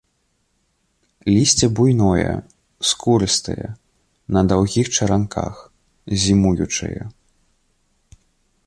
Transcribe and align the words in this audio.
Лісце 1.33 1.67
буйное, 1.79 2.31
скурыстае, 2.93 3.67
на 4.39 4.45
даўгіх 4.53 4.85
чаранках, 4.97 5.55
зімуючае. 6.25 7.03